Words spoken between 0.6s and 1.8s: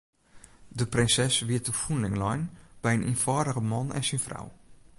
De prinses wie te